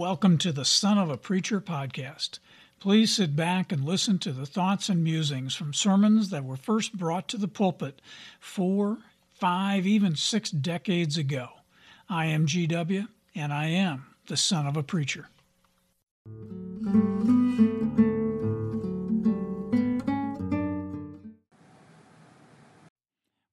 [0.00, 2.38] Welcome to the Son of a Preacher podcast.
[2.78, 6.96] Please sit back and listen to the thoughts and musings from sermons that were first
[6.96, 8.00] brought to the pulpit
[8.40, 8.96] four,
[9.34, 11.48] five, even six decades ago.
[12.08, 15.28] I am GW, and I am the Son of a Preacher.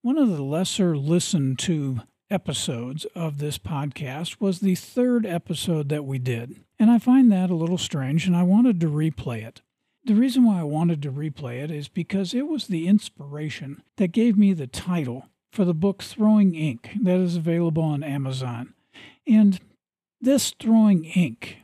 [0.01, 6.05] One of the lesser listened to episodes of this podcast was the third episode that
[6.05, 6.63] we did.
[6.79, 9.61] And I find that a little strange, and I wanted to replay it.
[10.05, 14.11] The reason why I wanted to replay it is because it was the inspiration that
[14.11, 18.73] gave me the title for the book Throwing Ink that is available on Amazon.
[19.25, 19.59] And
[20.21, 21.57] this Throwing Ink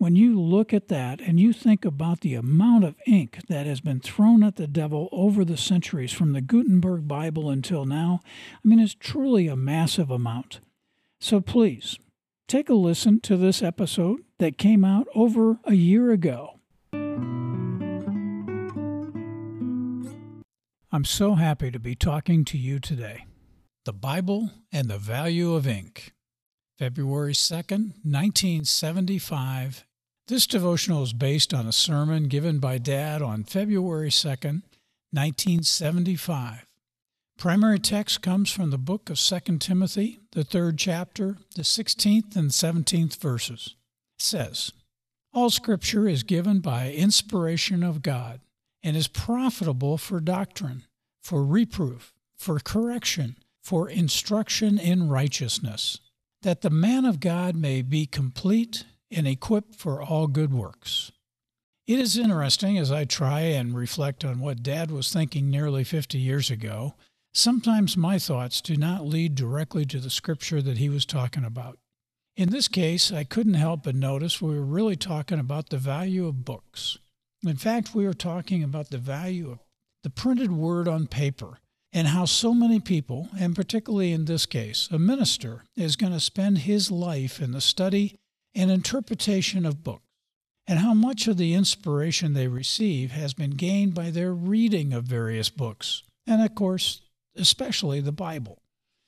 [0.00, 3.82] when you look at that and you think about the amount of ink that has
[3.82, 8.66] been thrown at the devil over the centuries from the Gutenberg Bible until now, I
[8.66, 10.60] mean, it's truly a massive amount.
[11.20, 11.98] So please
[12.48, 16.54] take a listen to this episode that came out over a year ago.
[20.90, 23.26] I'm so happy to be talking to you today.
[23.84, 26.14] The Bible and the Value of Ink.
[26.78, 29.84] February 2nd, 1975,
[30.30, 34.62] this devotional is based on a sermon given by Dad on February 2nd,
[35.10, 36.66] 1975.
[37.36, 42.50] Primary text comes from the book of 2 Timothy, the third chapter, the 16th and
[42.50, 43.74] 17th verses.
[44.20, 44.70] It says,
[45.34, 48.40] All scripture is given by inspiration of God
[48.84, 50.84] and is profitable for doctrine,
[51.20, 55.98] for reproof, for correction, for instruction in righteousness,
[56.42, 61.12] that the man of God may be complete and equipped for all good works.
[61.86, 66.18] It is interesting as I try and reflect on what Dad was thinking nearly 50
[66.18, 66.94] years ago.
[67.34, 71.78] Sometimes my thoughts do not lead directly to the scripture that he was talking about.
[72.36, 76.26] In this case, I couldn't help but notice we were really talking about the value
[76.26, 76.98] of books.
[77.44, 79.58] In fact, we were talking about the value of
[80.04, 81.58] the printed word on paper
[81.92, 86.20] and how so many people, and particularly in this case, a minister, is going to
[86.20, 88.19] spend his life in the study
[88.54, 90.04] and interpretation of books,
[90.66, 95.04] and how much of the inspiration they receive has been gained by their reading of
[95.04, 97.02] various books, and of course,
[97.36, 98.58] especially the Bible.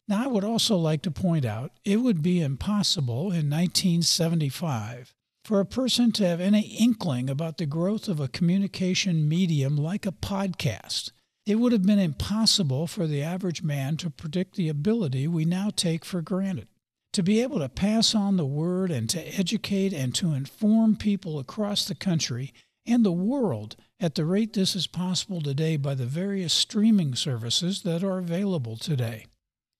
[0.08, 5.14] Now, I would also like to point out it would be impossible in 1975
[5.44, 10.06] for a person to have any inkling about the growth of a communication medium like
[10.06, 11.10] a podcast.
[11.46, 15.70] It would have been impossible for the average man to predict the ability we now
[15.74, 16.68] take for granted
[17.12, 21.38] to be able to pass on the word and to educate and to inform people
[21.38, 22.52] across the country
[22.86, 27.82] and the world at the rate this is possible today by the various streaming services
[27.82, 29.26] that are available today.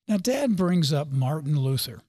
[0.06, 2.02] Now, Dad brings up Martin Luther.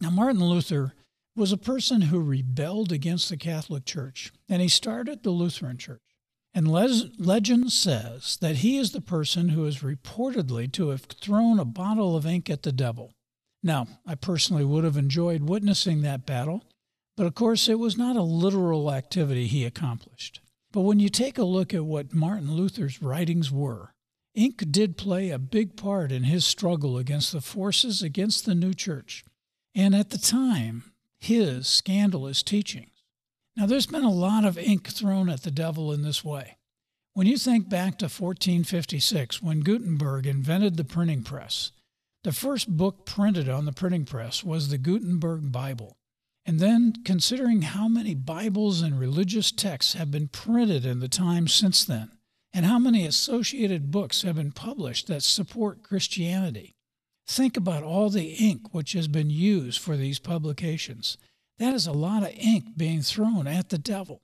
[0.00, 0.94] Now, Martin Luther
[1.34, 6.00] was a person who rebelled against the Catholic Church, and he started the Lutheran Church.
[6.54, 11.58] And le- legend says that he is the person who is reportedly to have thrown
[11.58, 13.12] a bottle of ink at the devil.
[13.62, 16.64] Now, I personally would have enjoyed witnessing that battle,
[17.16, 20.40] but of course it was not a literal activity he accomplished.
[20.72, 23.94] But when you take a look at what Martin Luther's writings were,
[24.34, 28.74] ink did play a big part in his struggle against the forces against the new
[28.74, 29.24] church,
[29.74, 32.90] and at the time, his scandalous teachings.
[33.56, 36.58] Now, there's been a lot of ink thrown at the devil in this way.
[37.14, 41.72] When you think back to 1456, when Gutenberg invented the printing press,
[42.26, 45.96] the first book printed on the printing press was the Gutenberg Bible.
[46.44, 51.46] And then, considering how many Bibles and religious texts have been printed in the time
[51.46, 52.10] since then,
[52.52, 56.74] and how many associated books have been published that support Christianity,
[57.28, 61.16] think about all the ink which has been used for these publications.
[61.60, 64.20] That is a lot of ink being thrown at the devil.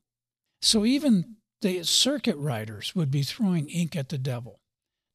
[0.60, 4.58] So even the circuit riders would be throwing ink at the devil.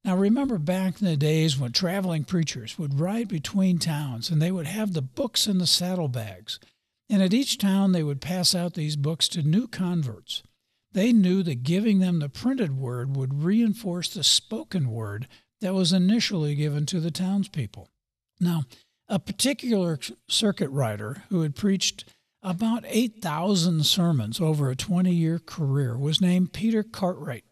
[0.08, 4.54] Now, remember back in the days when traveling preachers would ride between towns and they
[4.54, 6.62] would have the books in the saddlebags.
[7.10, 10.44] And at each town, they would pass out these books to new converts.
[10.94, 15.28] They knew that giving them the printed word would reinforce the spoken word
[15.60, 17.90] that was initially given to the townspeople.
[18.40, 18.64] Now,
[19.10, 20.00] a particular
[20.30, 22.06] circuit rider who had preached
[22.42, 27.44] about 8,000 sermons over a 20 year career was named Peter Cartwright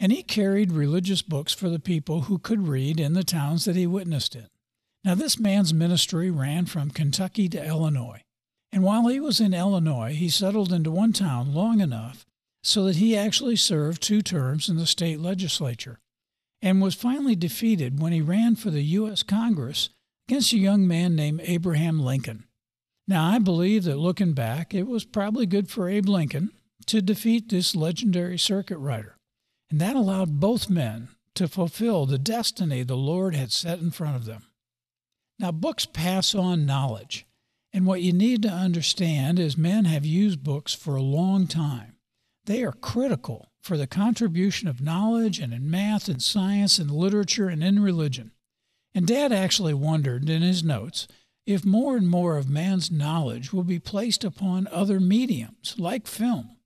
[0.00, 3.76] and he carried religious books for the people who could read in the towns that
[3.76, 4.48] he witnessed in.
[5.04, 8.22] Now, this man's ministry ran from Kentucky to Illinois,
[8.72, 12.24] and while he was in Illinois, he settled into one town long enough
[12.62, 15.98] so that he actually served two terms in the state legislature
[16.62, 19.22] and was finally defeated when he ran for the U.S.
[19.22, 19.90] Congress
[20.28, 22.44] against a young man named Abraham Lincoln.
[23.08, 26.50] Now, I believe that looking back, it was probably good for Abe Lincoln
[26.86, 29.16] to defeat this legendary circuit rider.
[29.70, 34.16] And that allowed both men to fulfill the destiny the Lord had set in front
[34.16, 34.46] of them.
[35.38, 37.26] Now, books pass on knowledge.
[37.72, 41.96] And what you need to understand is men have used books for a long time.
[42.44, 47.48] They are critical for the contribution of knowledge and in math and science and literature
[47.48, 48.32] and in religion.
[48.92, 51.06] And Dad actually wondered in his notes
[51.46, 56.56] if more and more of man's knowledge will be placed upon other mediums, like film.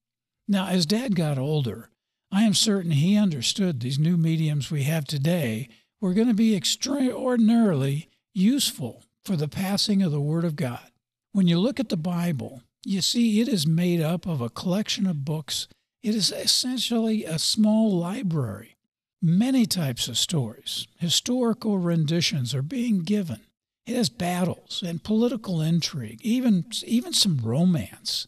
[0.49, 1.91] Now, as Dad got older,
[2.35, 5.69] I am certain he understood these new mediums we have today
[6.01, 10.91] were going to be extraordinarily useful for the passing of the Word of God.
[11.31, 15.07] When you look at the Bible, you see it is made up of a collection
[15.07, 15.69] of books.
[16.03, 18.75] It is essentially a small library.
[19.23, 23.43] Many types of stories, historical renditions are being given.
[23.87, 28.27] It has battles and political intrigue, even, even some romance.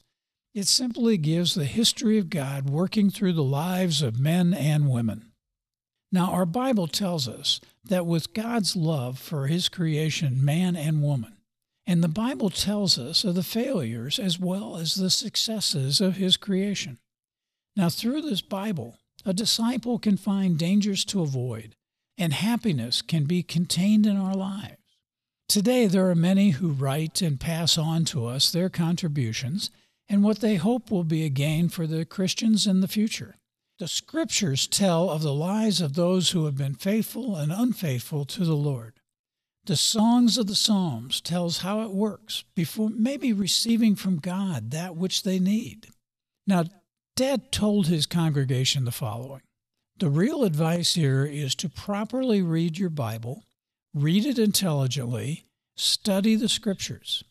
[0.56, 5.32] It simply gives the history of God working through the lives of men and women.
[6.10, 11.36] Now, our Bible tells us that with God's love for his creation, man and woman,
[11.86, 16.38] and the Bible tells us of the failures as well as the successes of his
[16.38, 16.96] creation.
[17.76, 21.76] Now, through this Bible, a disciple can find dangers to avoid,
[22.16, 24.78] and happiness can be contained in our lives.
[25.50, 29.68] Today, there are many who write and pass on to us their contributions
[30.08, 33.36] and what they hope will be a gain for the Christians in the future.
[33.78, 38.44] The scriptures tell of the lives of those who have been faithful and unfaithful to
[38.44, 38.94] the Lord.
[39.66, 44.96] The songs of the Psalms tells how it works before maybe receiving from God that
[44.96, 45.88] which they need.
[46.46, 46.64] Now,
[47.16, 49.42] Dad told his congregation the following.
[49.98, 53.42] The real advice here is to properly read your Bible
[53.96, 57.24] read it intelligently, study the scriptures.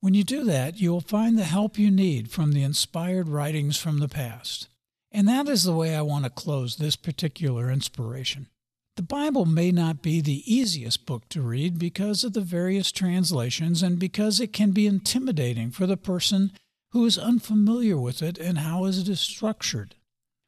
[0.00, 3.76] When you do that, you will find the help you need from the inspired writings
[3.76, 4.68] from the past.
[5.10, 8.46] And that is the way I want to close this particular inspiration.
[8.94, 13.82] The Bible may not be the easiest book to read because of the various translations
[13.82, 16.52] and because it can be intimidating for the person
[16.92, 19.96] who is unfamiliar with it and how it is structured.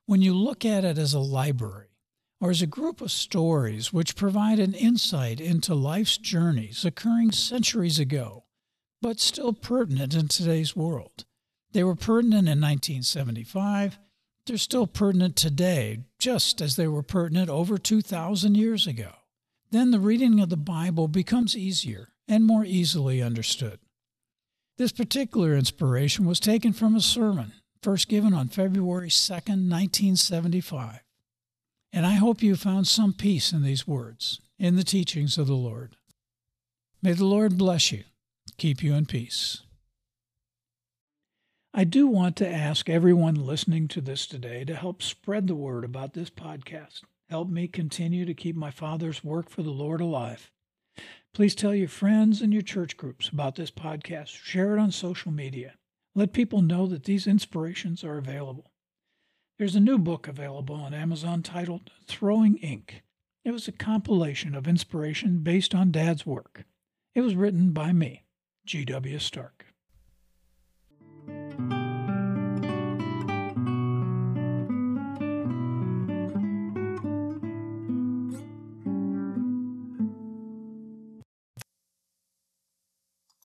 [0.06, 1.88] When you look at it as a library,
[2.40, 7.98] or as a group of stories which provide an insight into life's journeys occurring centuries
[7.98, 8.44] ago,
[9.02, 11.24] but still pertinent in today's world.
[11.72, 13.98] They were pertinent in 1975.
[14.46, 19.12] They're still pertinent today, just as they were pertinent over 2,000 years ago.
[19.70, 23.78] Then the reading of the Bible becomes easier and more easily understood.
[24.78, 27.52] This particular inspiration was taken from a sermon
[27.82, 31.00] first given on February 2, 1975.
[31.92, 35.54] And I hope you found some peace in these words, in the teachings of the
[35.54, 35.96] Lord.
[37.02, 38.04] May the Lord bless you,
[38.58, 39.62] keep you in peace.
[41.72, 45.84] I do want to ask everyone listening to this today to help spread the word
[45.84, 47.02] about this podcast.
[47.28, 50.50] Help me continue to keep my Father's work for the Lord alive.
[51.32, 54.28] Please tell your friends and your church groups about this podcast.
[54.28, 55.74] Share it on social media.
[56.16, 58.72] Let people know that these inspirations are available.
[59.58, 63.02] There's a new book available on Amazon titled Throwing Ink.
[63.44, 66.64] It was a compilation of inspiration based on Dad's work.
[67.14, 68.24] It was written by me,
[68.70, 69.18] G.W.
[69.18, 69.69] Stark.